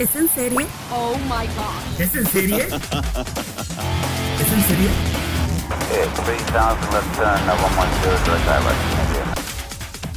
[0.00, 0.66] ¿Es en serie?
[0.92, 2.00] Oh my god.
[2.00, 2.56] ¿Es en serie?
[2.66, 4.88] ¿Es en serie?
[5.90, 9.34] Okay, 3000 left turn, 110 direct direct, India.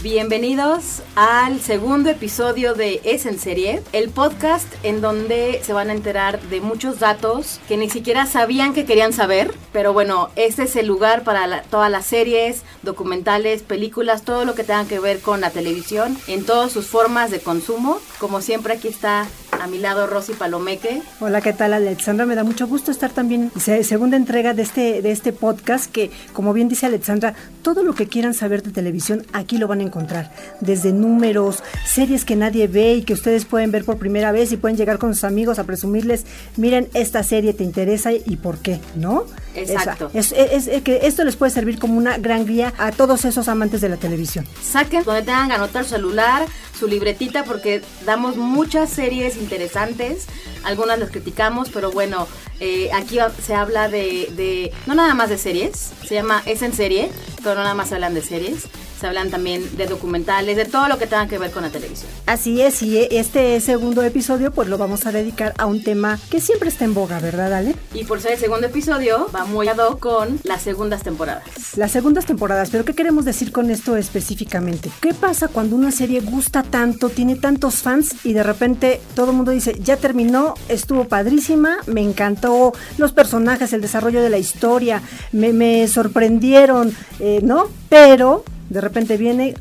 [0.01, 5.93] Bienvenidos al segundo episodio de Es en Serie, el podcast en donde se van a
[5.93, 9.53] enterar de muchos datos que ni siquiera sabían que querían saber.
[9.71, 14.55] Pero bueno, este es el lugar para la- todas las series, documentales, películas, todo lo
[14.55, 17.97] que tenga que ver con la televisión en todas sus formas de consumo.
[18.20, 19.25] Como siempre, aquí está
[19.63, 21.02] a mi lado Rosy Palomeque.
[21.21, 22.26] Hola, ¿qué tal Alexandra?
[22.26, 25.90] Me da mucho gusto estar también en se- segunda entrega de este, de este podcast
[25.90, 29.79] que, como bien dice Alexandra, todo lo que quieran saber de televisión aquí lo van
[29.79, 30.34] a encontrar.
[30.60, 34.57] Desde números, series que nadie ve y que ustedes pueden ver por primera vez y
[34.57, 36.26] pueden llegar con sus amigos a presumirles,
[36.57, 39.24] miren, esta serie te interesa y por qué, ¿no?
[39.55, 40.09] Exacto.
[40.13, 43.48] Es, es- es que esto les puede servir como una gran guía a todos esos
[43.48, 44.46] amantes de la televisión.
[44.63, 46.46] Saquen donde tengan que anotar su celular,
[46.77, 50.26] su libretita, porque damos muchas series interesantes.
[50.63, 52.27] Algunas las criticamos, pero bueno,
[52.59, 56.74] eh, aquí se habla de, de- no nada más de series, se llama Es en
[56.74, 57.09] serie,
[57.43, 58.63] pero no nada más hablan de series.
[59.04, 62.09] Se hablan también de documentales, de todo lo que tenga que ver con la televisión.
[62.26, 66.40] Así es, y este segundo episodio pues lo vamos a dedicar a un tema que
[66.40, 67.75] siempre está en boga, ¿verdad, Ale?
[67.94, 71.44] Y por ser el segundo episodio, va muy ad hoc con las segundas temporadas.
[71.75, 74.90] Las segundas temporadas, pero ¿qué queremos decir con esto específicamente?
[75.01, 79.35] ¿Qué pasa cuando una serie gusta tanto, tiene tantos fans y de repente todo el
[79.35, 85.01] mundo dice, ya terminó, estuvo padrísima, me encantó los personajes, el desarrollo de la historia,
[85.34, 87.68] me, me sorprendieron, eh, ¿no?
[87.90, 89.53] Pero de repente vienen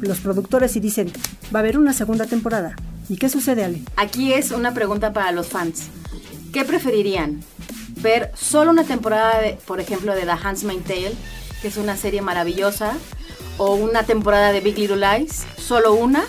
[0.00, 1.10] los productores y dicen,
[1.54, 2.76] va a haber una segunda temporada.
[3.08, 3.80] ¿Y qué sucede, Ale?
[3.96, 5.86] Aquí es una pregunta para los fans.
[6.52, 7.40] ¿Qué preferirían?
[8.02, 11.14] ¿Ver solo una temporada, de, por ejemplo, de The Handmaid's Tale,
[11.62, 12.92] que es una serie maravillosa,
[13.56, 16.24] o una temporada de Big Little Lies, solo una?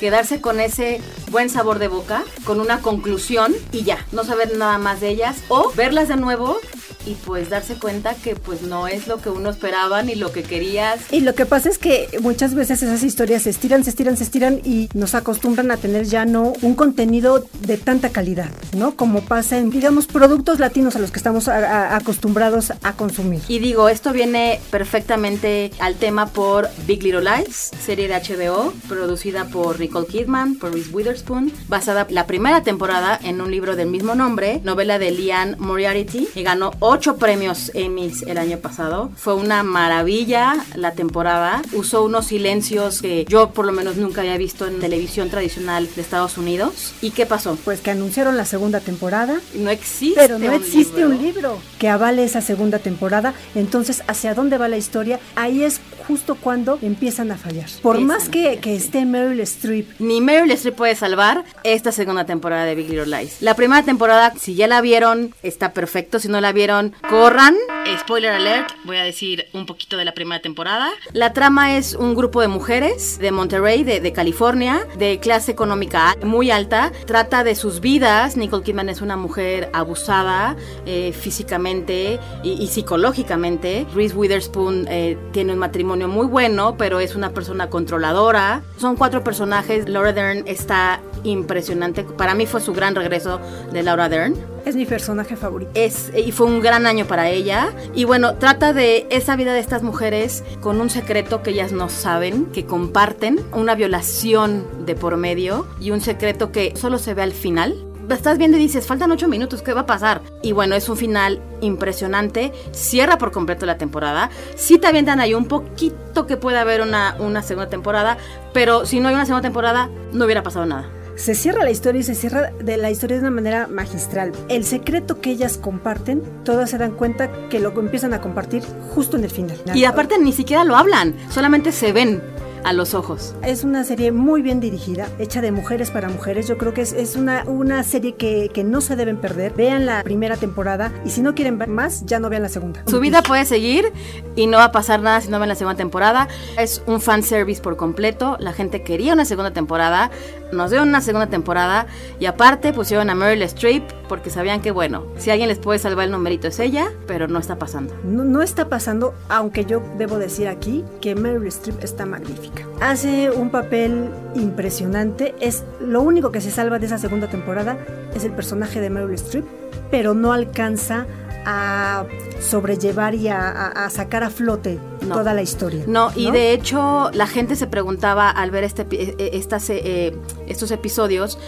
[0.00, 4.78] Quedarse con ese buen sabor de boca, con una conclusión y ya, no saber nada
[4.78, 6.58] más de ellas, o verlas de nuevo
[7.06, 10.42] y pues darse cuenta que pues no es lo que uno esperaba ni lo que
[10.42, 11.00] querías.
[11.10, 14.24] Y lo que pasa es que muchas veces esas historias se estiran, se estiran, se
[14.24, 18.96] estiran y nos acostumbran a tener ya no un contenido de tanta calidad, ¿no?
[18.96, 21.56] Como pasa en, digamos, productos latinos a los que estamos a-
[21.92, 23.40] a- acostumbrados a consumir.
[23.48, 29.46] Y digo, esto viene perfectamente al tema por Big Little Lies, serie de HBO, producida
[29.46, 34.14] por Nicole Kidman, por Reese Witherspoon, basada la primera temporada en un libro del mismo
[34.14, 39.10] nombre, novela de Leanne Moriarty, y ganó ocho premios Emmys el año pasado.
[39.16, 41.62] Fue una maravilla la temporada.
[41.72, 46.02] Usó unos silencios que yo por lo menos nunca había visto en televisión tradicional de
[46.02, 46.92] Estados Unidos.
[47.00, 47.56] ¿Y qué pasó?
[47.64, 51.16] Pues que anunciaron la segunda temporada, No existe pero no un existe libro.
[51.16, 53.32] un libro que avale esa segunda temporada.
[53.54, 55.18] Entonces, ¿hacia dónde va la historia?
[55.34, 57.70] Ahí es justo cuando empiezan a fallar.
[57.80, 62.64] Por más que, que esté Meryl Streep Ni Meryl Streep puede salvar esta segunda temporada
[62.64, 63.40] de Big Little Lies.
[63.40, 66.18] La primera temporada, si ya la vieron, está perfecto.
[66.18, 67.56] Si no la vieron, corran.
[67.98, 70.90] Spoiler alert, voy a decir un poquito de la primera temporada.
[71.12, 76.16] La trama es un grupo de mujeres de Monterrey, de, de California, de clase económica
[76.22, 76.92] muy alta.
[77.06, 78.36] Trata de sus vidas.
[78.36, 80.56] Nicole Kidman es una mujer abusada
[80.86, 83.86] eh, físicamente y, y psicológicamente.
[83.94, 88.62] Reese Witherspoon eh, tiene un matrimonio muy bueno, pero es una persona controladora.
[88.78, 89.88] Son cuatro personajes.
[89.88, 92.04] Laura Dern está impresionante.
[92.04, 93.40] Para mí fue su gran regreso
[93.72, 94.51] de Laura Dern.
[94.64, 95.70] Es mi personaje favorito.
[95.74, 97.72] Es, y fue un gran año para ella.
[97.94, 101.88] Y bueno, trata de esa vida de estas mujeres con un secreto que ellas no
[101.88, 107.22] saben, que comparten, una violación de por medio y un secreto que solo se ve
[107.22, 107.86] al final.
[108.08, 110.20] Estás viendo y dices, faltan ocho minutos, ¿qué va a pasar?
[110.42, 114.28] Y bueno, es un final impresionante, cierra por completo la temporada.
[114.54, 118.18] Sí te avientan ahí un poquito que puede haber una, una segunda temporada,
[118.52, 120.90] pero si no hay una segunda temporada, no hubiera pasado nada.
[121.14, 124.32] Se cierra la historia y se cierra de la historia de una manera magistral.
[124.48, 128.62] El secreto que ellas comparten, todas se dan cuenta que lo empiezan a compartir
[128.94, 129.56] justo en el final.
[129.74, 132.31] Y aparte ni siquiera lo hablan, solamente se ven.
[132.64, 133.34] A los ojos.
[133.42, 136.48] Es una serie muy bien dirigida, hecha de mujeres para mujeres.
[136.48, 139.52] Yo creo que es, es una, una serie que, que no se deben perder.
[139.54, 142.82] Vean la primera temporada y si no quieren ver más, ya no vean la segunda.
[142.86, 143.92] Su vida puede seguir
[144.36, 146.28] y no va a pasar nada si no ven la segunda temporada.
[146.58, 148.36] Es un fanservice por completo.
[148.40, 150.10] La gente quería una segunda temporada,
[150.52, 151.86] nos dio una segunda temporada
[152.20, 156.04] y aparte pusieron a Meryl Streep porque sabían que, bueno, si alguien les puede salvar
[156.04, 157.94] el numerito es ella, pero no está pasando.
[158.04, 162.51] No, no está pasando, aunque yo debo decir aquí que Meryl Streep está magnífica.
[162.80, 165.34] Hace un papel impresionante.
[165.40, 167.76] Es lo único que se salva de esa segunda temporada
[168.14, 169.44] es el personaje de Meryl Streep,
[169.90, 171.06] pero no alcanza
[171.44, 172.04] a
[172.40, 175.16] sobrellevar y a, a- a sacar a flote No.
[175.16, 175.82] toda la historia.
[175.88, 180.14] No, y de hecho la gente se preguntaba al ver este, eh, eh, estas, eh,
[180.46, 181.38] estos episodios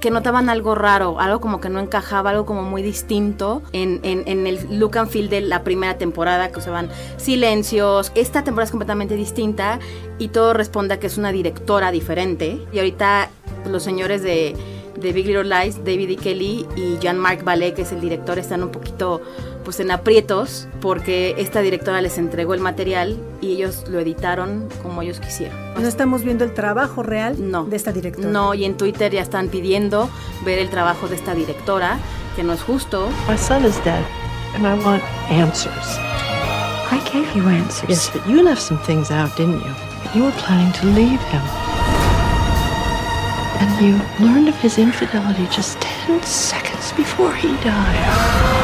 [0.00, 4.78] que notaban algo raro, algo como que no encajaba, algo como muy distinto en, el
[4.78, 8.12] look and feel de la primera temporada, que usaban silencios.
[8.14, 9.80] Esta temporada es completamente distinta
[10.18, 12.60] y todo responde a que es una directora diferente.
[12.72, 13.30] Y ahorita
[13.66, 14.54] los señores de,
[14.96, 16.16] de Big Little Lies, David E.
[16.16, 19.20] Kelly y Jean-Marc Ballet, que es el director, están un poquito
[19.68, 25.02] pues en aprietos porque esta directora les entregó el material y ellos lo editaron como
[25.02, 25.58] ellos quisieron.
[25.74, 27.64] No estamos viendo el trabajo real No.
[27.64, 28.30] de esta directora.
[28.30, 30.08] No, y en Twitter ya están pidiendo
[30.42, 31.98] ver el trabajo de esta directora,
[32.34, 33.10] que no es justo.
[33.28, 34.00] My son is dead,
[34.54, 35.98] and I want answers.
[36.90, 37.90] I gave you answers.
[37.90, 39.74] Yes, but you left some things out, didn't you?
[40.14, 41.42] You were planning to leave him.
[43.60, 48.57] And you learned of his infidelity just 10 seconds before he died.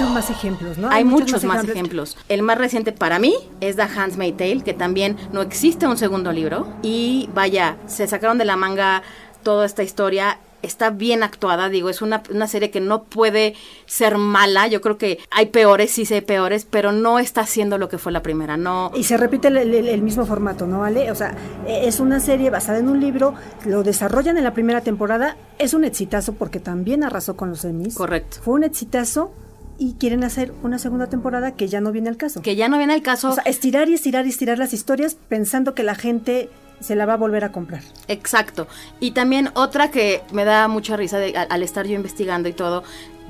[0.00, 0.90] Muchos más ejemplos, ¿no?
[0.90, 2.16] Hay muchos más ejemplos.
[2.28, 6.30] El más reciente para mí es The Handmaid's Tale, que también no existe un segundo
[6.30, 6.68] libro.
[6.82, 9.02] Y vaya, se sacaron de la manga
[9.42, 10.38] toda esta historia.
[10.62, 13.54] Está bien actuada, digo, es una, una serie que no puede
[13.86, 14.68] ser mala.
[14.68, 18.12] Yo creo que hay peores, sí sé peores, pero no está haciendo lo que fue
[18.12, 18.56] la primera.
[18.56, 21.10] No, Y se repite el, el- el mismo formato, ¿no, Ale?
[21.10, 21.36] O sea,
[21.66, 23.34] e- es una serie basada en un libro,
[23.66, 27.94] lo desarrollan en la primera temporada, es un exitazo porque también arrasó con los Emmys.
[27.96, 28.38] Correcto.
[28.42, 29.32] Fue un exitazo
[29.78, 32.42] y quieren hacer una segunda temporada que ya no viene al caso.
[32.42, 33.30] que ya no viene el caso.
[33.30, 37.06] O sea, estirar y estirar y estirar las historias pensando que la gente se la
[37.06, 37.82] va a volver a comprar.
[38.06, 38.68] Exacto.
[39.00, 42.52] Y también otra que me da mucha risa de- al, al estar yo investigando y
[42.52, 42.84] todo,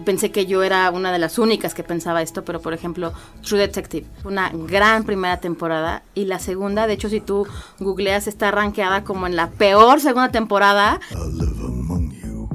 [0.05, 3.13] pensé que yo era una de las únicas que pensaba esto, pero por ejemplo,
[3.43, 7.47] True Detective, una gran primera temporada y la segunda, de hecho si tú
[7.79, 11.01] googleas está rankeada como en la peor segunda temporada.
[11.11, 12.49] I live among you,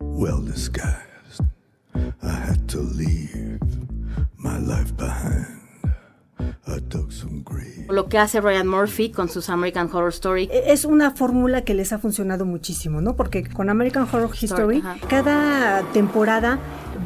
[0.00, 0.40] well
[2.66, 3.58] to leave
[4.38, 5.46] my life behind.
[6.66, 7.86] I dug some grave.
[7.90, 10.48] Lo que hace Ryan Murphy con sus American Horror Story.
[10.50, 13.16] E- Es una fórmula que les ha funcionado muchísimo, ¿no?
[13.16, 14.96] Porque con American Horror History, ajá.
[15.08, 16.58] cada temporada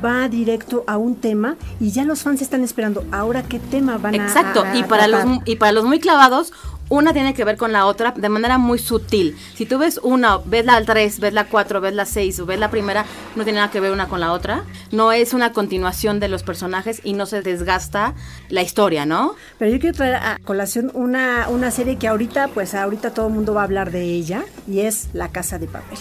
[0.04, 4.14] va directo a un tema y ya los fans están esperando ahora qué tema van
[4.14, 6.52] a Exacto, a- a y para los y para los muy clavados,
[6.88, 9.36] una tiene que ver con la otra de manera muy sutil.
[9.54, 12.58] Si tú ves una, ves la 3, ves la 4, ves la 6 o ves
[12.58, 13.04] la primera,
[13.36, 14.64] no tiene nada que ver una con la otra.
[14.90, 18.14] No es una continuación de los personajes y no se desgasta
[18.48, 19.34] la historia, ¿no?
[19.58, 23.34] Pero yo quiero traer a colación una, una serie que ahorita, pues ahorita todo el
[23.34, 25.98] mundo va a hablar de ella y es La Casa de Papel.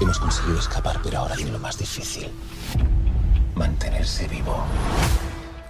[0.00, 2.28] Hemos conseguido escapar, pero ahora viene lo más difícil.
[3.54, 4.64] Mantenerse vivo.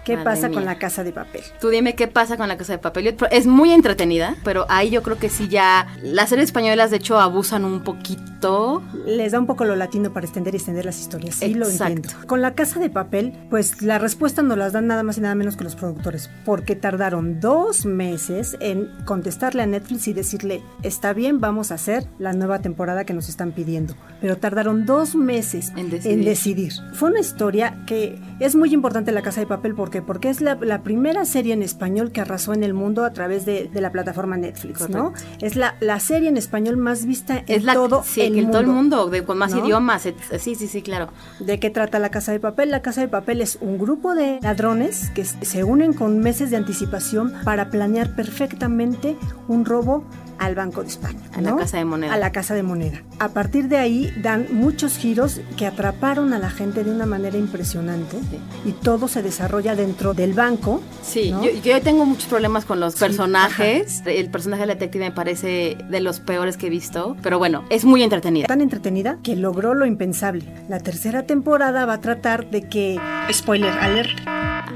[0.04, 0.72] ¿Qué Madre pasa con mía.
[0.72, 1.42] La Casa de Papel?
[1.60, 3.04] Tú dime qué pasa con la casa de papel.
[3.18, 6.98] Yo- Es muy entretenida, pero ahí yo creo que sí ya las series españolas de
[6.98, 8.82] hecho abusan un poquito.
[9.06, 11.36] Les da un poco lo latino para extender y extender las historias.
[11.36, 11.94] Sí, lo Exacto.
[11.94, 12.26] entiendo.
[12.26, 15.34] Con La Casa de Papel, pues la respuesta nos las dan nada más y nada
[15.34, 21.12] menos que los productores, porque tardaron dos meses en contestarle a Netflix y decirle, está
[21.14, 23.94] bien, vamos a hacer la nueva temporada que nos están pidiendo.
[24.20, 26.24] Pero tardaron dos meses En en decidir.
[26.24, 26.72] decidir.
[26.92, 30.02] Fue una historia que es muy importante La Casa de Papel, ¿por qué?
[30.02, 33.46] Porque es la, la primera serie en español que arrasó en el mundo a través
[33.46, 35.12] de, de la plataforma Netflix, ¿no?
[35.40, 38.34] Es la, la serie en español más vista en Es la todo sí, el en
[38.44, 38.50] mundo.
[38.52, 39.64] todo el mundo, de, con más ¿no?
[39.64, 40.06] idiomas.
[40.06, 41.08] et- Sí, sí, sí, claro.
[41.40, 42.70] ¿De qué trata la Casa de Papel?
[42.70, 46.56] La Casa de Papel es un grupo de ladrones que se unen con meses de
[46.56, 49.16] anticipación para planear perfectamente
[49.48, 50.04] un robo
[50.38, 51.18] al Banco de España.
[51.34, 51.56] A la ¿no?
[51.56, 52.14] Casa de Moneda.
[52.14, 53.02] A la Casa de Moneda.
[53.18, 57.36] A partir de ahí dan muchos giros que atraparon a la gente de una manera
[57.38, 58.18] impresionante
[58.64, 60.82] y todo se desarrolla dentro del banco.
[61.02, 61.44] Sí, ¿no?
[61.44, 64.02] yo, yo tengo muchos problemas con los personajes.
[64.06, 67.16] El personaje del detective me parece de los peores que he visto.
[67.22, 68.46] Pero bueno, es muy entretenida.
[68.46, 70.44] tan entretenida que logró lo impensable.
[70.68, 73.00] La tercera temporada va a tratar de que,
[73.32, 74.10] spoiler alert,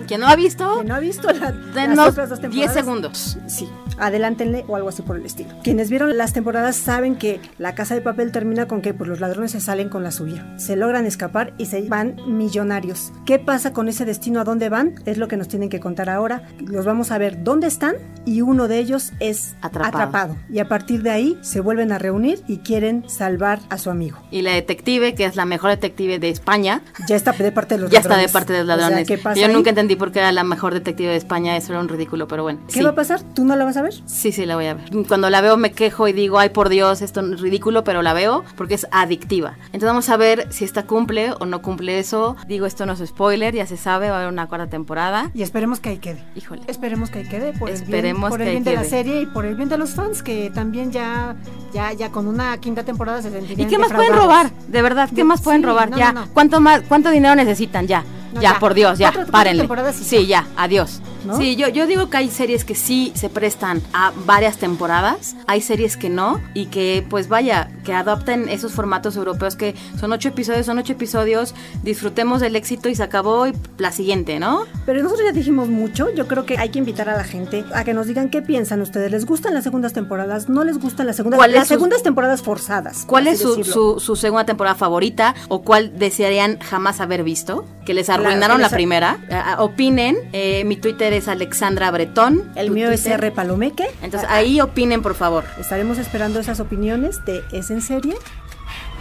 [0.08, 2.74] Quien no ha visto, Quien no ha visto la, las denos otras dos 10 temporadas,
[2.74, 3.38] segundos.
[3.46, 5.50] Sí, adelántenle o algo así por el estilo.
[5.62, 9.20] Quienes vieron las temporadas saben que la casa de papel termina con que pues, los
[9.20, 10.46] ladrones se salen con la suya.
[10.58, 13.12] Se logran escapar y se van millonarios.
[13.26, 14.40] ¿Qué pasa con ese destino?
[14.40, 14.94] ¿A dónde van?
[15.04, 16.42] Es lo que nos tienen que contar ahora.
[16.58, 19.96] Los vamos a ver dónde están y uno de ellos es Atrapado.
[20.04, 20.36] atrapado.
[20.50, 24.18] Y a partir de ahí se vuelven a reunir y quieren salvar a su amigo.
[24.30, 27.82] Y la detective, que es la mejor detective de España, Ya está de parte de
[27.82, 28.32] los ya está ladrones.
[28.32, 29.08] de parte de los O sea, ladrones.
[29.08, 29.52] ¿qué pasa Yo ahí?
[29.52, 32.42] nunca entendí por qué era la mejor detective de España, eso era un ridículo, pero
[32.42, 32.60] bueno.
[32.68, 32.82] ¿Qué sí.
[32.82, 33.20] va a pasar?
[33.34, 33.94] ¿Tú no la vas a ver?
[34.06, 34.90] Sí, sí, la voy a ver.
[35.06, 38.12] Cuando la veo me quejo y digo, ay por Dios, esto es ridículo, pero la
[38.12, 39.56] veo porque es adictiva.
[39.66, 42.36] Entonces vamos a ver si esta cumple o no cumple eso.
[42.46, 45.30] Digo, esto no es spoiler, ya se sabe, va a haber una cuarta temporada.
[45.34, 46.24] Y esperemos que ahí quede.
[46.34, 46.62] Híjole.
[46.66, 49.26] Esperemos que ahí quede por el bien, Esperemos por el bien de la serie y
[49.26, 51.36] por el bien de los fans que también ya,
[51.72, 54.50] ya, ya con una quinta temporada se ¿Y qué más pueden robar?
[54.68, 55.90] De verdad, ¿qué más pueden sí, robar?
[55.90, 56.12] no, ya.
[56.12, 56.32] no, no.
[56.32, 58.04] ¿Cuánto más cuánto dinero necesitan ya?
[58.32, 58.58] No, ya, ya.
[58.58, 59.68] por Dios, ya, Cuatro- párenle.
[59.92, 61.00] sí, ya, adiós.
[61.28, 61.36] ¿No?
[61.36, 65.60] Sí, yo, yo digo que hay series que sí se prestan a varias temporadas, hay
[65.60, 70.28] series que no, y que pues vaya, que adopten esos formatos europeos que son ocho
[70.30, 74.62] episodios, son ocho episodios, disfrutemos del éxito y se acabó y la siguiente, ¿no?
[74.86, 77.84] Pero nosotros ya dijimos mucho, yo creo que hay que invitar a la gente a
[77.84, 79.10] que nos digan qué piensan ustedes.
[79.10, 80.48] ¿Les gustan las segundas temporadas?
[80.48, 81.38] ¿No les gustan las segundas?
[81.38, 83.04] ¿Cuál es las su- segundas temporadas forzadas.
[83.06, 87.64] ¿Cuál es su, su, su segunda temporada favorita o cuál desearían jamás haber visto?
[87.84, 89.18] Que les Claro, arruinaron que la les- primera.
[89.30, 90.16] Ah, ah, opinen.
[90.32, 92.52] Eh, mi Twitter es Alexandra Bretón.
[92.54, 93.04] El mío es.
[93.04, 93.32] R.
[93.32, 93.90] Palomeque.
[94.02, 95.44] Entonces ahí opinen, por favor.
[95.58, 98.14] Estaremos esperando esas opiniones de ¿Es en serie?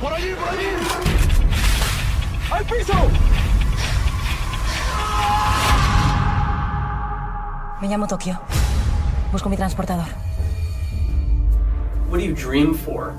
[0.02, 0.66] ¡Por allí, por allí!
[2.52, 2.94] ¡Al piso!
[7.82, 8.40] Me llamo Tokio.
[9.32, 10.08] Busco mi transportador.
[12.10, 13.14] What do you dream for?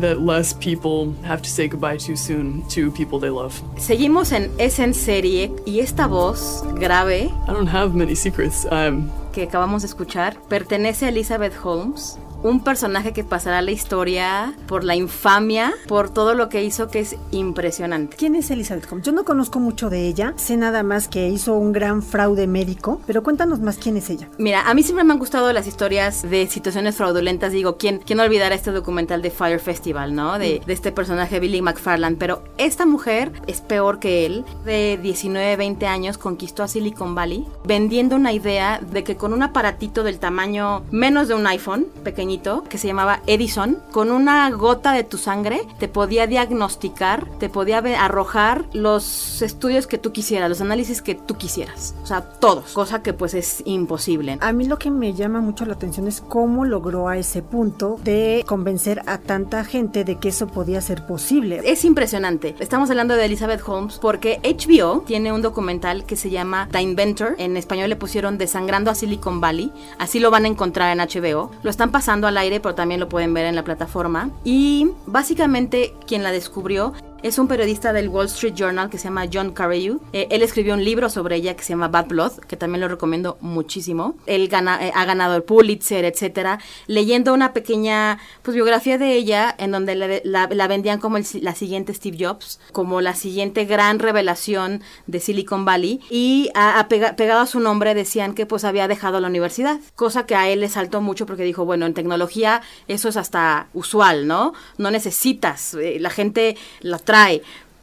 [0.00, 3.60] That less people have to say goodbye too soon to people they love.
[3.76, 8.66] Seguimos en Es en serie y esta voz grave I don't have many secrets.
[8.70, 13.70] I'm que acabamos de escuchar pertenece a Elizabeth Holmes, un personaje que pasará a la
[13.70, 18.16] historia por la infamia, por todo lo que hizo que es impresionante.
[18.16, 19.06] ¿Quién es Elizabeth Holmes?
[19.06, 23.00] Yo no conozco mucho de ella, sé nada más que hizo un gran fraude médico,
[23.06, 24.28] pero cuéntanos más quién es ella.
[24.38, 27.52] Mira, a mí siempre me han gustado las historias de situaciones fraudulentas.
[27.52, 30.38] Digo, ¿quién, quién olvidar este documental de Fire Festival, no?
[30.38, 32.18] De, de este personaje Billy McFarland.
[32.18, 34.44] Pero esta mujer es peor que él.
[34.64, 39.42] De 19, 20 años conquistó a Silicon Valley vendiendo una idea de que con un
[39.42, 41.86] aparatito del tamaño menos de un iPhone,
[42.32, 47.48] pequeñito, que se llamaba Edison, con una gota de tu sangre te podía diagnosticar, te
[47.48, 51.94] podía arrojar los estudios que tú quisieras, los análisis que tú quisieras.
[52.02, 52.72] O sea, todos.
[52.72, 54.38] Cosa que pues es imposible.
[54.40, 57.98] A mí lo que me llama mucho la atención es cómo logró a ese punto
[58.02, 61.60] de convencer a tanta gente de que eso podía ser posible.
[61.64, 62.54] Es impresionante.
[62.60, 67.34] Estamos hablando de Elizabeth Holmes porque HBO tiene un documental que se llama The Inventor.
[67.38, 69.72] En español le pusieron Desangrando a Silicon Valley.
[69.98, 71.50] Así lo van a encontrar en HBO.
[71.62, 74.30] Lo están pasando al aire, pero también lo pueden ver en la plataforma.
[74.44, 79.26] Y básicamente quien la descubrió es un periodista del Wall Street Journal que se llama
[79.32, 80.00] John Carreyrou.
[80.12, 82.88] Eh, él escribió un libro sobre ella que se llama Bad Blood, que también lo
[82.88, 84.14] recomiendo muchísimo.
[84.26, 86.58] Él gana- eh, ha ganado el Pulitzer, etcétera.
[86.86, 92.16] Leyendo una pequeña pues, biografía de ella, en donde la, vendían como la siguiente Steve
[92.18, 96.00] Jobs, como la siguiente gran revelación de Silicon Valley.
[96.10, 99.78] Y a- a pega- pegado a su nombre decían que pues había dejado la universidad,
[99.94, 103.68] cosa que a él le saltó mucho porque dijo, bueno, en tecnología eso es hasta
[103.74, 104.52] usual, ¿no?
[104.78, 107.42] No necesitas, eh, la gente la trae,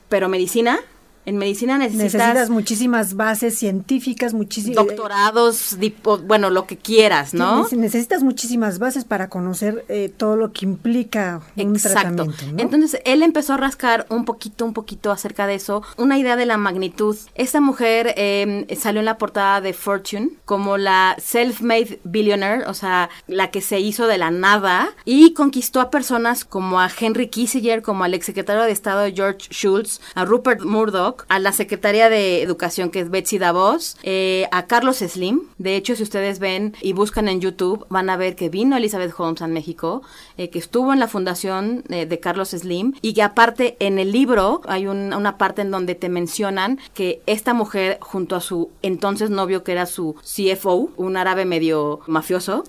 [0.09, 0.79] pero medicina,
[1.29, 4.83] en medicina necesitas, Necesitas muchísimas bases científicas, muchísimas...
[4.83, 5.77] doctorados,
[6.25, 7.67] bueno, lo que quieras, ¿no?
[7.71, 11.99] Necesitas muchísimas bases para conocer eh, todo lo que implica un Exacto.
[11.99, 12.45] tratamiento.
[12.51, 12.59] ¿no?
[12.59, 16.47] Entonces él empezó a rascar un poquito, un poquito acerca de eso, una idea de
[16.47, 17.15] la magnitud.
[17.35, 23.09] Esta mujer eh, salió en la portada de Fortune como la self-made billionaire, o sea,
[23.27, 27.83] la que se hizo de la nada y conquistó a personas como a Henry Kissinger,
[27.83, 32.89] como al exsecretario de Estado George Shultz, a Rupert Murdoch, a la secretaria de Educación
[32.89, 35.41] que es Betsy Davos, eh, a Carlos Slim.
[35.57, 39.13] De hecho, si ustedes ven y buscan en YouTube, van a ver que vino Elizabeth
[39.17, 40.01] Holmes a México,
[40.37, 44.11] eh, que estuvo en la fundación eh, de Carlos Slim y que aparte en el
[44.11, 48.69] libro hay un- una parte en donde te mencionan que esta mujer junto a su
[48.81, 52.63] entonces novio que era su CFO, un árabe medio mafioso,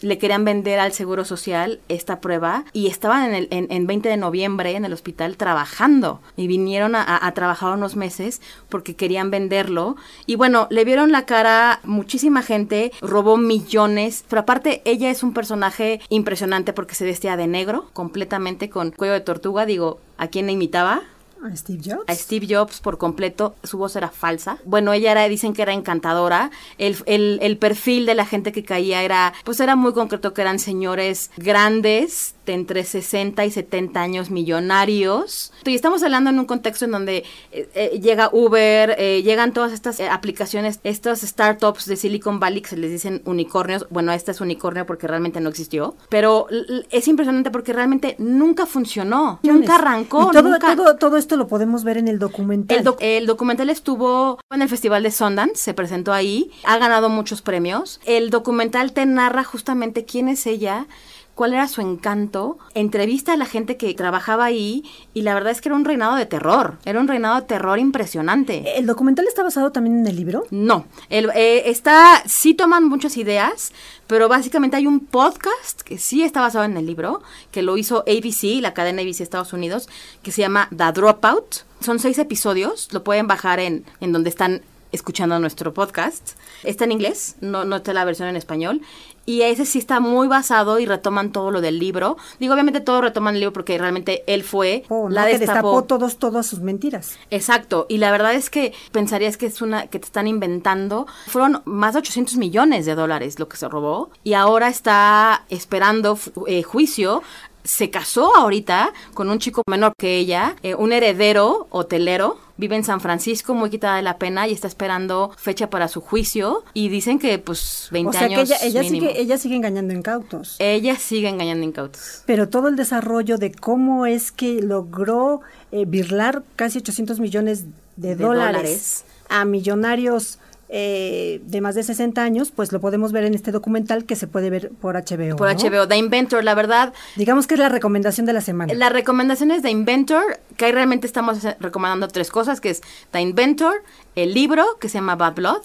[0.00, 4.08] le querían vender al Seguro Social esta prueba y estaban en, el, en, en 20
[4.08, 9.30] de noviembre en el hospital trabajando y vinieron a- a trabajar unos meses porque querían
[9.30, 15.22] venderlo y bueno, le vieron la cara muchísima gente, robó millones, pero aparte ella es
[15.22, 20.28] un personaje impresionante porque se vestía de negro completamente con cuello de tortuga, digo, ¿a
[20.28, 21.02] quién le imitaba?
[21.44, 22.04] A Steve Jobs.
[22.08, 23.54] a Steve Jobs por completo.
[23.64, 24.56] Su voz era falsa.
[24.64, 26.50] Bueno, ella era, dicen que era encantadora.
[26.78, 30.40] El, el- el perfil de la gente que caía era, pues era muy concreto que
[30.40, 35.52] eran señores grandes, de entre 60 y 70 años, millonarios.
[35.64, 39.72] Y estamos hablando en un contexto en donde eh, eh, llega Uber, eh, llegan todas
[39.72, 43.86] estas aplicaciones, estas startups de Silicon Valley que se les dicen unicornios.
[43.90, 45.94] Bueno, esta es unicornio porque realmente no existió.
[46.08, 46.46] Pero
[46.90, 49.40] es impresionante porque realmente nunca funcionó.
[49.42, 50.28] Nunca arrancó.
[50.30, 50.76] Y todo, nunca...
[50.76, 52.78] todo, todo esto lo podemos ver en el documental.
[52.78, 57.08] El, doc- el documental estuvo en el Festival de Sundance, se presentó ahí, ha ganado
[57.08, 58.00] muchos premios.
[58.04, 60.86] El documental te narra justamente quién es ella,
[61.34, 65.60] cuál era su encanto, entrevista a la gente que trabajaba ahí y la verdad es
[65.60, 68.78] que era un reinado de terror, era un reinado de terror impresionante.
[68.78, 70.44] ¿El documental está basado también en el libro?
[70.50, 73.72] No, el, eh, está, sí toman muchas ideas,
[74.06, 78.04] pero básicamente hay un podcast que sí está basado en el libro, que lo hizo
[78.06, 79.88] ABC, la cadena ABC de Estados Unidos,
[80.22, 81.64] que se llama The Dropout.
[81.80, 84.62] Son seis episodios, lo pueden bajar en, en donde están
[84.94, 86.32] escuchando nuestro podcast.
[86.62, 88.80] Está en inglés, no, no está la versión en español.
[89.26, 92.16] Y ese sí está muy basado y retoman todo lo del libro.
[92.38, 95.14] Digo, obviamente todo retoman el libro porque realmente él fue Oh, ¿no?
[95.14, 95.70] la que destapó.
[95.70, 97.16] destapó todos, todas sus mentiras.
[97.30, 101.06] Exacto, y la verdad es que pensarías que es una que te están inventando.
[101.28, 106.18] Fueron más de 800 millones de dólares lo que se robó y ahora está esperando
[106.46, 107.22] eh, juicio.
[107.64, 112.36] Se casó ahorita con un chico menor que ella, eh, un heredero hotelero.
[112.56, 116.00] Vive en San Francisco, muy quitada de la pena y está esperando fecha para su
[116.00, 116.62] juicio.
[116.72, 118.36] Y dicen que, pues, 20 O sea años.
[118.48, 119.08] que ella, ella, mínimo.
[119.08, 120.56] sigue, ella sigue engañando incautos.
[120.60, 122.22] Ella sigue engañando incautos.
[122.26, 125.40] Pero todo el desarrollo de cómo es que logró
[125.72, 127.64] eh, birlar casi 800 millones
[127.96, 129.04] de, De dólares, dólares.
[129.28, 130.38] a millonarios
[130.76, 134.26] eh, de más de 60 años, pues lo podemos ver en este documental que se
[134.26, 135.36] puede ver por HBO.
[135.36, 135.56] Por ¿no?
[135.56, 138.74] HBO, The Inventor, la verdad, Digamos que es la recomendación de la semana.
[138.74, 143.20] La recomendación es The Inventor, que ahí realmente estamos recomendando tres cosas, que es The
[143.20, 143.84] Inventor,
[144.16, 145.62] el libro que se llama Bad Blood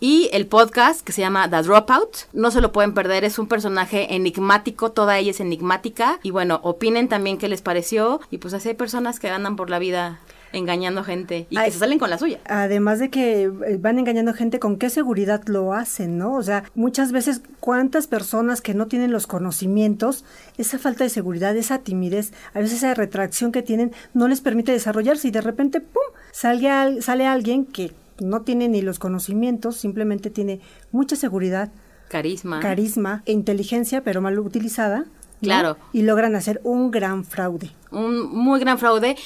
[0.00, 2.16] y el podcast que se llama The Dropout.
[2.32, 6.18] No se lo pueden perder, es un personaje enigmático, toda ella es enigmática.
[6.22, 8.22] Y bueno, opinen también qué les pareció.
[8.30, 10.20] Y pues así hay personas que andan por la vida
[10.52, 11.66] engañando gente y Ay.
[11.66, 12.38] que se salen con la suya.
[12.46, 16.34] Además de que eh, van engañando gente, ¿con qué seguridad lo hacen, no?
[16.34, 20.24] O sea, muchas veces, ¿cuántas personas que no tienen los conocimientos,
[20.58, 24.72] esa falta de seguridad, esa timidez, a veces esa retracción que tienen, no les permite
[24.72, 29.76] desarrollarse y de repente, ¡pum!, sale, al- sale alguien que no tiene ni los conocimientos,
[29.76, 30.60] simplemente tiene
[30.92, 31.70] mucha seguridad,
[32.08, 32.60] Carisma.
[32.60, 35.00] carisma e inteligencia, pero mal utilizada.
[35.00, 35.48] ¿no?
[35.48, 35.76] Claro.
[35.92, 37.70] Y logran hacer un gran fraude.
[37.90, 39.16] un muy gran fraude.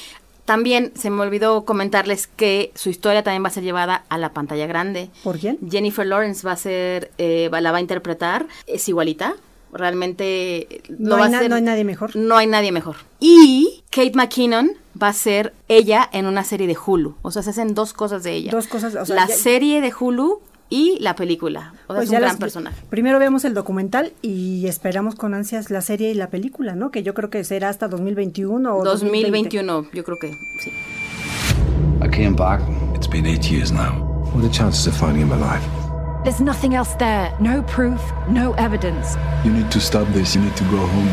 [0.50, 4.32] También se me olvidó comentarles que su historia también va a ser llevada a la
[4.32, 5.08] pantalla grande.
[5.22, 5.58] ¿Por quién?
[5.70, 9.36] Jennifer Lawrence va a ser, eh, la va a interpretar, es igualita.
[9.72, 12.16] Realmente eh, No lo va hay, a hacer- no hay nadie mejor.
[12.16, 12.96] No hay nadie mejor.
[13.20, 17.14] Y Kate McKinnon va a ser ella en una serie de Hulu.
[17.22, 18.50] O sea, se hacen dos cosas de ella.
[18.50, 21.74] Dos cosas, o sea, la ya- serie de Hulu y la película.
[21.88, 22.76] O sea, Pues es un gran las- personaje.
[22.88, 26.90] Primero vemos el documental y esperamos con ansias la serie y la película, ¿no?
[26.90, 29.28] Que yo creo que será hasta 2021 o 2020.
[29.58, 30.28] 2021, yo creo que
[30.62, 30.70] sí.
[32.02, 32.60] I came back.
[32.94, 34.06] It's been eight years now.
[34.32, 35.60] What are the chances of finding him alive?
[36.22, 37.32] There's nothing else there.
[37.40, 39.16] No proof, no evidence.
[39.42, 40.34] You need to stop this.
[40.34, 41.08] You need to go home.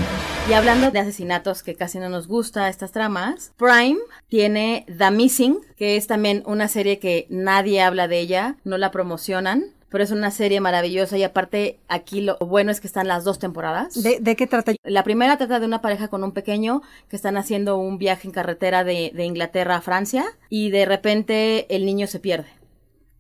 [0.50, 5.60] Y hablando de asesinatos que casi no nos gusta estas tramas, Prime tiene The Missing,
[5.78, 10.12] que es también una serie que nadie habla de ella, no la promocionan, pero es
[10.12, 14.04] una serie maravillosa y aparte aquí lo bueno es que están las dos temporadas.
[14.04, 14.74] ¿De, de qué trata?
[14.84, 18.34] La primera trata de una pareja con un pequeño que están haciendo un viaje en
[18.34, 22.50] carretera de, de Inglaterra a Francia y de repente el niño se pierde.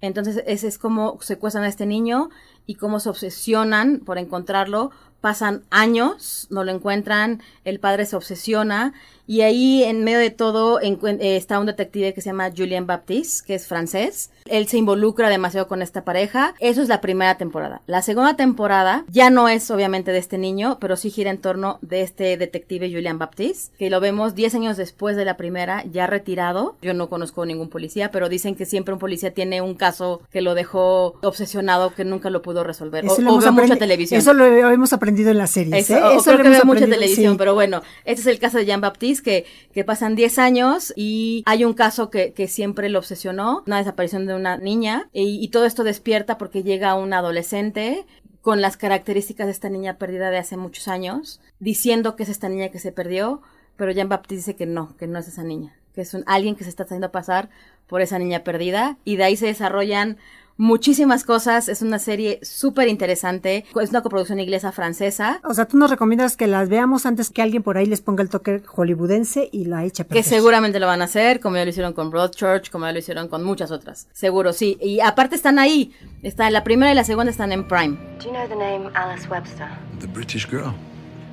[0.01, 2.29] Entonces ese es como secuestran a este niño
[2.65, 4.91] y cómo se obsesionan por encontrarlo.
[5.21, 8.93] Pasan años, no lo encuentran, el padre se obsesiona
[9.27, 13.45] y ahí en medio de todo eh, está un detective que se llama Julien Baptiste,
[13.45, 14.31] que es francés.
[14.45, 16.55] Él se involucra demasiado con esta pareja.
[16.59, 17.81] Eso es la primera temporada.
[17.87, 21.77] La segunda temporada ya no es obviamente de este niño, pero sí gira en torno
[21.81, 26.07] de este detective Julien Baptiste, que lo vemos 10 años después de la primera, ya
[26.07, 26.77] retirado.
[26.81, 30.39] Yo no conozco ningún policía, pero dicen que siempre un policía tiene un caso que
[30.39, 33.03] lo dejó obsesionado, que nunca lo pudo resolver.
[33.03, 34.19] O, Eso lo o hemos ve mucha televisión.
[34.21, 35.89] Eso lo hemos aprendido en las series.
[35.89, 36.15] Eso, ¿eh?
[36.15, 37.37] Eso creo lo que hemos ve mucha televisión, sí.
[37.37, 41.43] pero bueno, este es el caso de Jean Baptiste, que, que pasan 10 años y
[41.45, 45.47] hay un caso que, que siempre lo obsesionó, una desaparición de una niña, y, y
[45.49, 48.05] todo esto despierta porque llega un adolescente
[48.41, 52.47] con las características de esta niña perdida de hace muchos años, diciendo que es esta
[52.47, 53.41] niña que se perdió,
[53.75, 56.55] pero Jean Baptiste dice que no, que no es esa niña, que es un, alguien
[56.55, 57.49] que se está haciendo pasar
[57.87, 60.17] por esa niña perdida, y de ahí se desarrollan
[60.57, 61.69] muchísimas cosas.
[61.69, 63.65] Es una serie súper interesante.
[63.81, 65.39] Es una coproducción inglesa-francesa.
[65.43, 68.23] O sea, tú nos recomiendas que las veamos antes que alguien por ahí les ponga
[68.23, 71.63] el toque hollywoodense y la eche a Que seguramente lo van a hacer, como ya
[71.63, 74.07] lo hicieron con Broadchurch, como ya lo hicieron con muchas otras.
[74.13, 74.77] Seguro, sí.
[74.81, 75.93] Y aparte están ahí.
[76.23, 77.97] Está, la primera y la segunda están en Prime.
[78.19, 79.67] Do you know the name Alice Webster?
[79.99, 80.73] The British girl.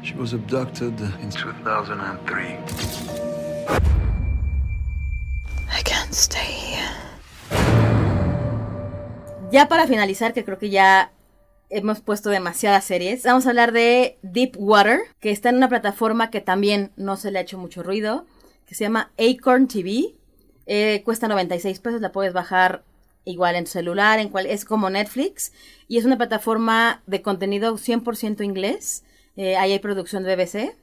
[0.03, 2.59] She was abducted in 2003.
[5.71, 7.84] I can't stay here.
[9.55, 11.13] Ya para finalizar, que creo que ya
[11.71, 16.29] hemos puesto demasiadas series, vamos a hablar de Deep Water, que está en una plataforma
[16.29, 18.27] que también no se le ha hecho mucho ruido,
[18.67, 20.13] que se llama Acorn TV.
[20.67, 22.83] Eh, cuesta 96 pesos, la puedes bajar
[23.25, 25.53] igual en tu celular, en cual, es como Netflix,
[25.87, 29.05] y es una plataforma de contenido 100% inglés.
[29.37, 30.75] Eh, ahí hay producción de BBC.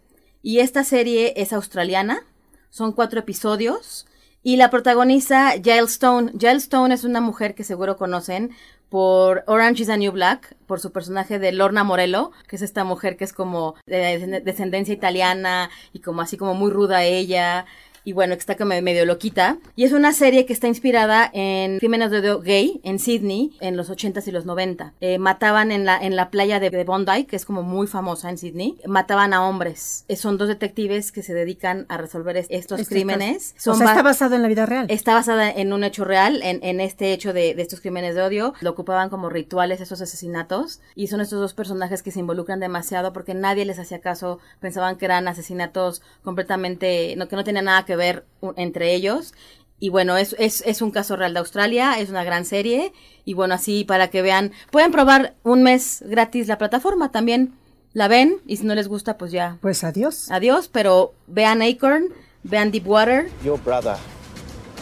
[0.44, 2.24] Y esta serie es australiana,
[2.70, 4.08] son cuatro episodios.
[4.44, 6.34] Y la protagoniza Jael Stone.
[6.40, 8.52] Jael Stone es una mujer que seguro conocen
[8.90, 12.84] por Orange is the New Black, por su personaje de Lorna Morello, que es esta
[12.84, 17.66] mujer que es como de descendencia italiana y como así como muy ruda ella.
[18.04, 19.58] Y bueno, que está como medio loquita.
[19.76, 23.78] Y es una serie que está inspirada en crímenes de odio gay en Sydney en
[23.78, 24.94] los 80s y los 90.
[25.02, 28.30] Eh, mataban en la, en la playa de, de Bondi, que es como muy famosa
[28.30, 28.78] en Sydney.
[28.88, 30.06] Mataban a hombres.
[30.08, 33.54] Eh, son dos detectives que se dedican a resolver es- estos crímenes.
[33.58, 34.88] Son o sea, está basado en la vida real.
[34.90, 38.24] Está basada en un hecho real, en, en este hecho de, de estos crímenes de
[38.24, 38.54] odio.
[38.62, 40.80] Lo ocupaban como rituales esos asesinatos.
[40.96, 44.40] Y son estos dos personajes que se involucran demasiado porque nadie les hacía caso.
[44.60, 48.26] Pensaban que eran asesinatos completamente, no, que no tenían nada que ver
[48.56, 49.34] entre ellos.
[49.80, 52.94] Y bueno, es, es, es un caso real de Australia, es una gran serie.
[53.26, 57.56] Y bueno, así para que vean, pueden probar un mes gratis la plataforma también.
[57.94, 59.58] La ven y si no les gusta, pues ya.
[59.60, 60.30] Pues adiós.
[60.32, 62.06] Adiós, pero vean Acorn,
[62.44, 63.30] vean Deepwater.
[63.44, 63.98] Your brother,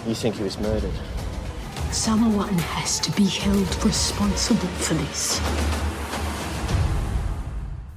[0.06, 0.92] you think he was murdered?
[1.92, 5.42] Someone has to be held responsible for this.